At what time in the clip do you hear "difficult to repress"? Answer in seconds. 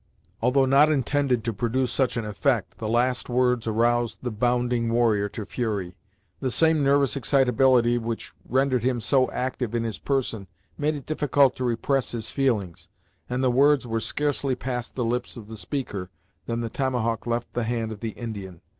11.05-12.13